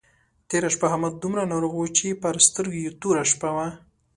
تېره 0.49 0.69
شپه 0.75 0.85
احمد 0.89 1.13
دومره 1.17 1.43
ناروغ 1.51 1.73
وو 1.75 1.87
چې 1.97 2.07
پر 2.21 2.35
سترګو 2.47 2.77
يې 2.83 2.91
توره 3.01 3.23
شپه 3.31 3.49
وه. 3.55 3.67